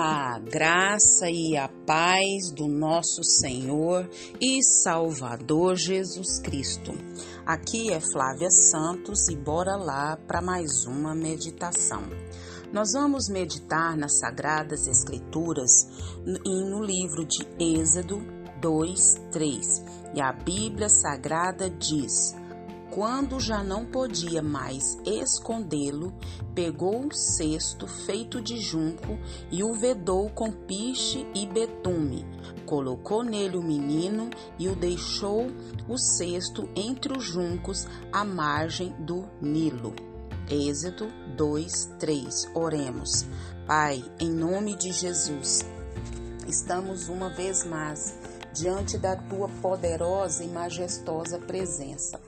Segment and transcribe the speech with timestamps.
[0.00, 4.08] A graça e a paz do nosso Senhor
[4.40, 6.92] e Salvador Jesus Cristo.
[7.44, 12.04] Aqui é Flávia Santos e bora lá para mais uma meditação.
[12.72, 15.88] Nós vamos meditar nas Sagradas Escrituras
[16.44, 18.22] no livro de Êxodo
[18.60, 19.84] 2, 3.
[20.14, 22.36] E a Bíblia Sagrada diz:
[22.90, 26.12] quando já não podia mais escondê-lo,
[26.54, 29.18] pegou um cesto feito de junco
[29.50, 32.26] e o vedou com piche e betume.
[32.66, 35.46] Colocou nele o menino e o deixou
[35.88, 39.94] o cesto entre os juncos à margem do Nilo.
[40.50, 42.50] Êxodo 2, 3.
[42.54, 43.26] Oremos.
[43.66, 45.60] Pai, em nome de Jesus,
[46.46, 48.18] estamos uma vez mais
[48.54, 52.18] diante da tua poderosa e majestosa presença.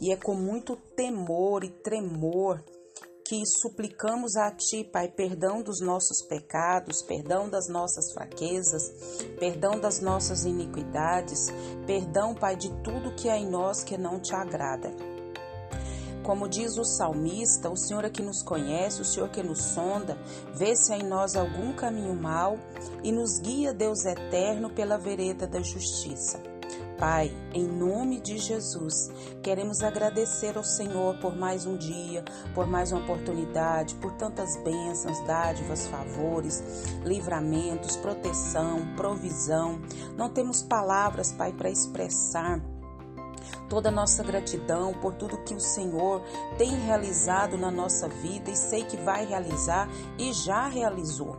[0.00, 2.62] E é com muito temor e tremor
[3.28, 8.90] que suplicamos a Ti, Pai, perdão dos nossos pecados, perdão das nossas fraquezas,
[9.38, 11.48] perdão das nossas iniquidades,
[11.86, 14.90] perdão, Pai, de tudo que há em nós que não te agrada.
[16.24, 20.16] Como diz o salmista, o Senhor é que nos conhece, o Senhor que nos sonda,
[20.54, 22.58] vê se há em nós algum caminho mau
[23.04, 26.57] e nos guia, Deus eterno, pela vereda da justiça.
[26.98, 29.08] Pai, em nome de Jesus,
[29.40, 32.24] queremos agradecer ao Senhor por mais um dia,
[32.56, 36.60] por mais uma oportunidade, por tantas bênçãos, dádivas, favores,
[37.04, 39.80] livramentos, proteção, provisão.
[40.16, 42.60] Não temos palavras, Pai, para expressar
[43.68, 46.22] toda a nossa gratidão por tudo que o Senhor
[46.56, 49.88] tem realizado na nossa vida e sei que vai realizar
[50.18, 51.36] e já realizou.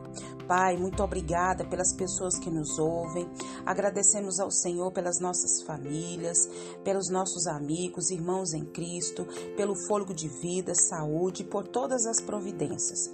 [0.50, 3.30] Pai, muito obrigada pelas pessoas que nos ouvem.
[3.67, 6.50] Agradecemos ao Senhor pelas nossas famílias,
[6.83, 13.11] pelos nossos amigos, irmãos em Cristo, pelo fôlego de vida, saúde, por todas as providências.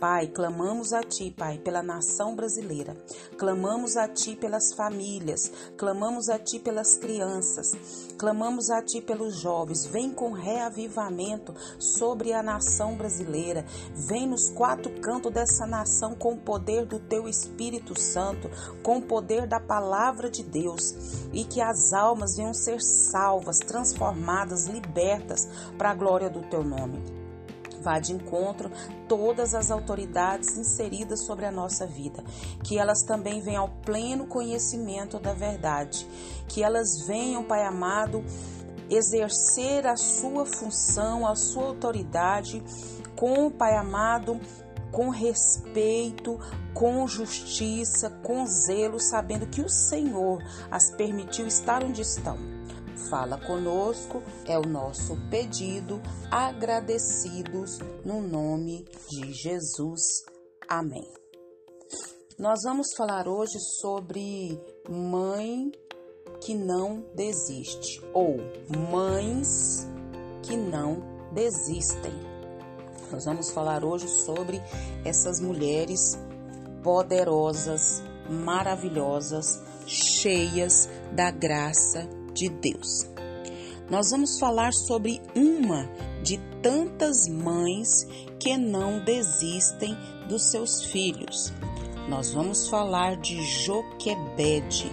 [0.00, 2.96] Pai, clamamos a Ti, Pai, pela nação brasileira.
[3.36, 5.52] Clamamos a Ti pelas famílias.
[5.76, 7.72] Clamamos a Ti pelas crianças.
[8.16, 9.84] Clamamos a Ti pelos jovens.
[9.84, 13.66] Vem com reavivamento sobre a nação brasileira.
[13.92, 16.40] Vem nos quatro cantos dessa nação com o
[16.78, 18.50] poder do Teu Espírito Santo,
[18.82, 21.26] com o poder da palavra de Deus.
[21.32, 27.18] E que as almas venham ser salvas, transformadas, libertas para a glória do Teu nome
[27.80, 28.72] vá de encontro
[29.06, 32.24] todas as autoridades inseridas sobre a nossa vida,
[32.64, 36.04] que elas também venham ao pleno conhecimento da verdade,
[36.48, 38.24] que elas venham, Pai amado,
[38.90, 42.60] exercer a sua função, a sua autoridade
[43.18, 44.40] com, Pai amado,
[44.92, 46.38] com respeito,
[46.74, 52.58] com justiça, com zelo, sabendo que o Senhor as permitiu estar onde estão
[53.08, 56.00] Fala conosco é o nosso pedido,
[56.30, 60.02] agradecidos no nome de Jesus.
[60.68, 61.08] Amém.
[62.38, 65.72] Nós vamos falar hoje sobre mãe
[66.44, 68.36] que não desiste ou
[68.90, 69.86] mães
[70.42, 71.00] que não
[71.32, 72.27] desistem.
[73.12, 74.60] Nós vamos falar hoje sobre
[75.04, 76.18] essas mulheres
[76.82, 83.06] poderosas, maravilhosas, cheias da graça de Deus.
[83.90, 85.88] Nós vamos falar sobre uma
[86.22, 88.06] de tantas mães
[88.38, 89.96] que não desistem
[90.28, 91.52] dos seus filhos.
[92.08, 94.92] Nós vamos falar de Joquebede.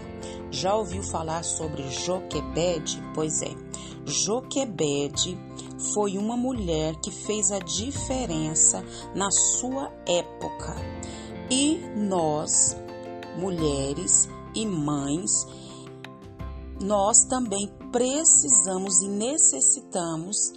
[0.49, 3.03] Já ouviu falar sobre Joquebede?
[3.13, 3.51] Pois é,
[4.05, 5.37] Joquebede
[5.93, 10.75] foi uma mulher que fez a diferença na sua época.
[11.49, 12.75] E nós,
[13.37, 15.31] mulheres e mães,
[16.81, 20.53] nós também precisamos e necessitamos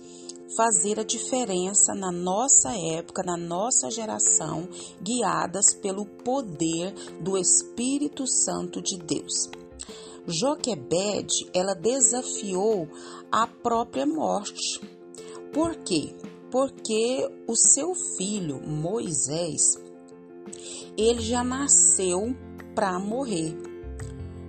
[0.56, 4.68] fazer a diferença na nossa época, na nossa geração,
[5.00, 9.48] guiadas pelo poder do Espírito Santo de Deus.
[10.26, 12.88] Joquebede, ela desafiou
[13.30, 14.97] a própria morte.
[15.52, 16.14] Por quê?
[16.50, 19.74] Porque o seu filho Moisés,
[20.96, 22.34] ele já nasceu
[22.74, 23.68] para morrer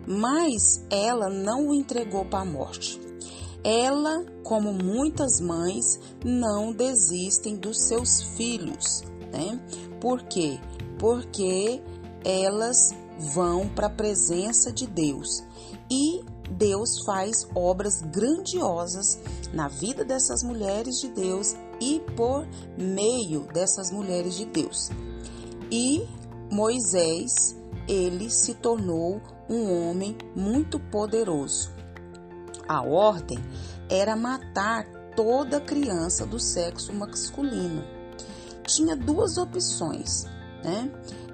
[0.10, 3.00] mas ela não o entregou para a morte.
[3.64, 9.60] Ela, como muitas mães, não desistem dos seus filhos, né?
[10.02, 10.60] Por quê?
[10.98, 11.80] Porque
[12.26, 12.96] elas
[13.36, 15.44] vão para a presença de Deus
[15.92, 16.22] e
[16.52, 19.20] Deus faz obras grandiosas
[19.54, 22.48] na vida dessas mulheres de Deus e por
[22.78, 24.90] meio dessas mulheres de Deus.
[25.72, 26.08] E
[26.52, 27.56] Moisés,
[27.88, 31.72] ele se tornou um homem muito poderoso.
[32.68, 33.40] A ordem
[33.90, 34.86] era matar
[35.16, 37.84] toda criança do sexo masculino.
[38.66, 40.26] Tinha duas opções,
[40.64, 40.92] né?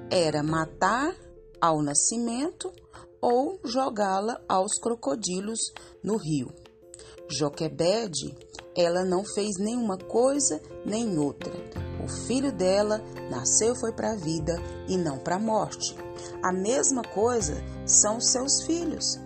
[0.09, 1.13] era matar
[1.59, 2.71] ao nascimento
[3.25, 5.59] ou jogá-la aos crocodilos
[6.03, 6.53] no rio.
[7.27, 8.37] Joquebede,
[8.77, 11.51] ela não fez nenhuma coisa nem outra.
[12.03, 13.01] O filho dela
[13.31, 14.53] nasceu foi para a vida
[14.87, 15.97] e não para a morte.
[16.43, 19.19] A mesma coisa são seus filhos.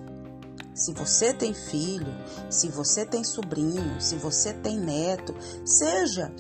[0.74, 2.14] Se você tem filho,
[2.50, 5.36] se você tem sobrinho, se você tem neto,
[5.66, 6.32] seja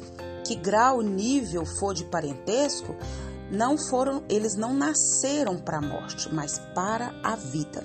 [0.45, 2.95] que grau, nível for de parentesco,
[3.51, 7.83] não foram, eles não nasceram para a morte, mas para a vida.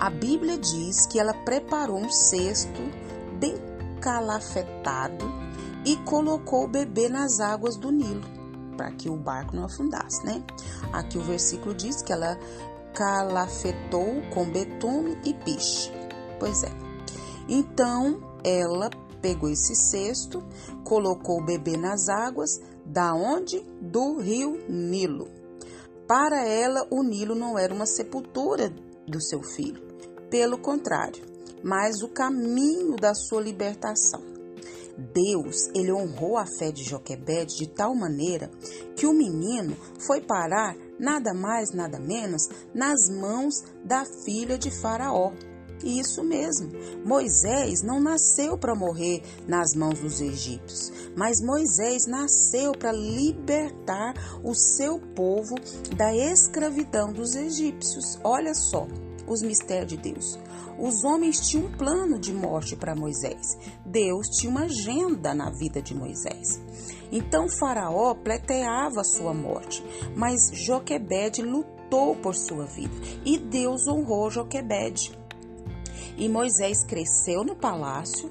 [0.00, 2.80] A Bíblia diz que ela preparou um cesto
[3.38, 3.54] bem
[4.00, 5.24] calafetado
[5.84, 8.28] e colocou o bebê nas águas do Nilo,
[8.76, 10.42] para que o barco não afundasse, né?
[10.92, 12.36] Aqui o versículo diz que ela
[12.94, 15.90] calafetou com betume e piche.
[16.38, 16.72] Pois é.
[17.48, 18.90] Então ela
[19.20, 20.42] pegou esse cesto,
[20.84, 23.60] colocou o bebê nas águas, da onde?
[23.80, 25.28] Do rio Nilo.
[26.06, 28.70] Para ela, o Nilo não era uma sepultura
[29.06, 29.82] do seu filho,
[30.30, 31.22] pelo contrário,
[31.62, 34.32] mas o caminho da sua libertação.
[34.96, 38.50] Deus, ele honrou a fé de Joquebede de tal maneira
[38.94, 39.76] que o menino
[40.06, 42.42] foi parar nada mais, nada menos,
[42.74, 45.32] nas mãos da filha de Faraó.
[45.82, 46.70] Isso mesmo,
[47.04, 54.54] Moisés não nasceu para morrer nas mãos dos egípcios, mas Moisés nasceu para libertar o
[54.54, 55.54] seu povo
[55.96, 58.18] da escravidão dos egípcios.
[58.22, 58.86] Olha só
[59.26, 60.38] os mistérios de Deus.
[60.78, 63.58] Os homens tinham um plano de morte para Moisés.
[63.84, 66.60] Deus tinha uma agenda na vida de Moisés.
[67.10, 69.84] Então Faraó pleiteava sua morte,
[70.16, 72.94] mas Joquebede lutou por sua vida
[73.24, 75.12] e Deus honrou Joquebede.
[76.22, 78.30] E Moisés cresceu no palácio,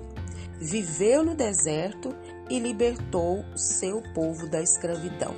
[0.58, 2.16] viveu no deserto
[2.50, 5.36] e libertou seu povo da escravidão.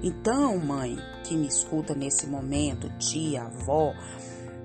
[0.00, 3.92] Então, mãe que me escuta nesse momento, tia, avó,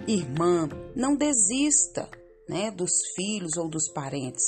[0.07, 2.07] irmã, não desista
[2.47, 4.43] né, dos filhos ou dos parentes.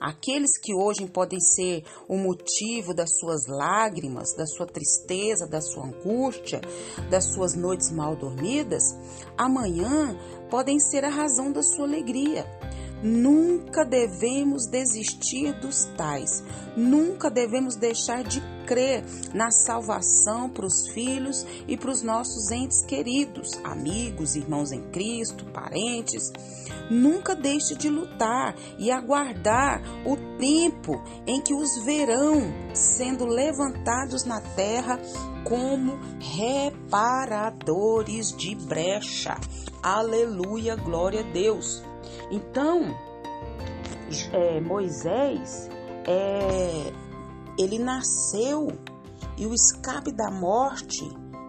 [0.00, 5.86] Aqueles que hoje podem ser o motivo das suas lágrimas, da sua tristeza, da sua
[5.86, 6.60] angústia,
[7.10, 8.82] das suas noites mal dormidas,
[9.36, 10.18] amanhã
[10.50, 12.46] podem ser a razão da sua alegria.
[13.02, 16.42] Nunca devemos desistir dos tais,
[16.76, 19.02] nunca devemos deixar de crer
[19.32, 25.44] na salvação para os filhos e para os nossos entes queridos, amigos, irmãos em Cristo,
[25.46, 26.30] parentes.
[26.90, 34.40] Nunca deixe de lutar e aguardar o tempo em que os verão sendo levantados na
[34.40, 35.00] terra
[35.44, 39.36] como reparadores de brecha.
[39.82, 41.82] Aleluia, glória a Deus.
[42.30, 42.94] Então,
[44.32, 45.68] é, Moisés,
[46.06, 46.92] é,
[47.58, 48.68] ele nasceu
[49.36, 51.04] e o escape da morte,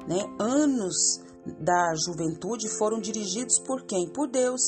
[0.08, 1.22] né, anos
[1.60, 4.12] da juventude foram dirigidos por quem?
[4.12, 4.62] Por Deus.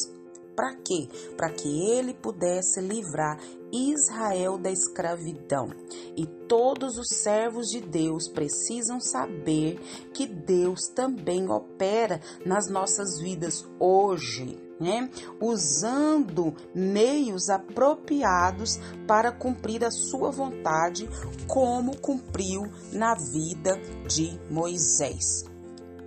[0.59, 1.07] Para quê?
[1.38, 3.39] Para que ele pudesse livrar
[3.71, 5.69] Israel da escravidão.
[6.17, 9.79] E todos os servos de Deus precisam saber
[10.13, 14.67] que Deus também opera nas nossas vidas hoje.
[14.81, 15.09] Né?
[15.41, 21.09] usando meios apropriados para cumprir a sua vontade,
[21.47, 22.63] como cumpriu
[22.94, 25.44] na vida de Moisés.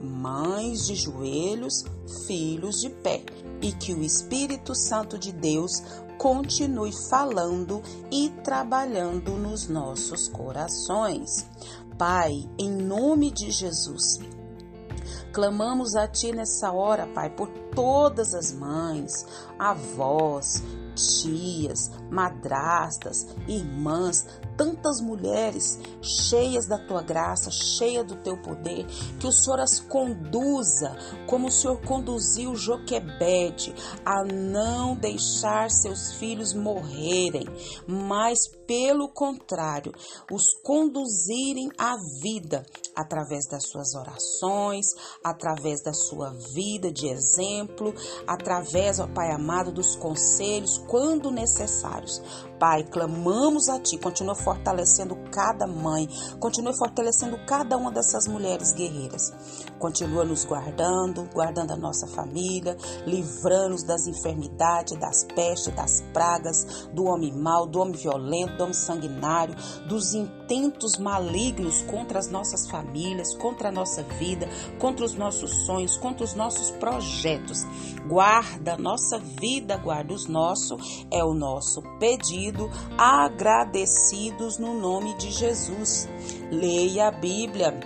[0.00, 1.85] Mães de joelhos,
[2.26, 3.23] filhos de pé,
[3.62, 5.83] e que o Espírito Santo de Deus
[6.19, 11.47] continue falando e trabalhando nos nossos corações.
[11.97, 14.19] Pai, em nome de Jesus,
[15.33, 19.26] clamamos a Ti nessa hora, Pai, por todas as mães,
[19.59, 20.62] avós,
[20.95, 24.26] tias, madrastas, irmãs,
[24.62, 28.87] tantas mulheres cheias da tua graça, cheias do teu poder,
[29.19, 36.54] que o Senhor as conduza como o Senhor conduziu Joquebede a não deixar seus filhos
[36.54, 37.45] morrerem,
[37.88, 39.92] mas pelo contrário,
[40.31, 42.64] os conduzirem à vida
[42.97, 44.87] através das suas orações,
[45.25, 47.92] através da sua vida de exemplo,
[48.26, 52.23] através, ó Pai amado, dos conselhos quando necessários.
[52.59, 56.06] Pai, clamamos a Ti, continua fortalecendo cada mãe,
[56.38, 59.32] continua fortalecendo cada uma dessas mulheres guerreiras.
[59.78, 67.04] Continua nos guardando, guardando a nossa família, livrando-nos das enfermidades, das pestes, das pragas, do
[67.04, 69.54] homem mau, do homem violento, do homem sanguinário,
[69.88, 74.47] dos intentos malignos contra as nossas famílias, contra a nossa vida,
[74.78, 77.64] contra os nossos sonhos, contra os nossos projetos.
[78.06, 82.71] Guarda a nossa vida, guarda os nossos, é o nosso pedido
[84.58, 86.08] no nome de Jesus.
[86.50, 87.78] Leia a Bíblia.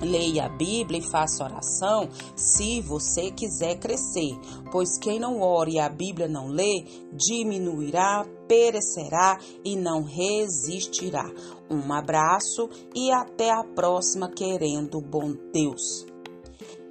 [0.00, 4.38] Leia a Bíblia e faça oração se você quiser crescer,
[4.70, 11.28] pois quem não ore e a Bíblia não lê, diminuirá, perecerá e não resistirá.
[11.68, 16.06] Um abraço e até a próxima, querendo bom Deus.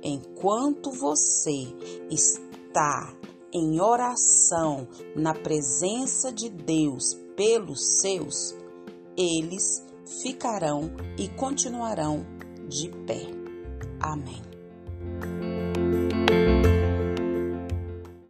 [0.04, 1.74] Enquanto você
[2.12, 3.14] está
[3.54, 4.86] em oração
[5.16, 8.56] na presença de Deus pelos seus,
[9.18, 9.84] eles
[10.22, 12.26] ficarão e continuarão
[12.70, 13.22] de pé.
[14.00, 14.47] Amém.